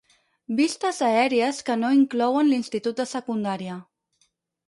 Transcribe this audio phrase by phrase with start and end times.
[0.59, 3.77] Vistes aèries que no inclouen l'institut de seundària.